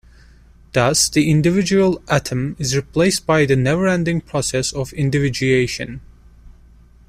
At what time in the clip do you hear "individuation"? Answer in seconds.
4.93-6.01